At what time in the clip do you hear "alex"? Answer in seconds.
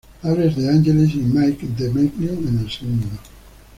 0.23-0.55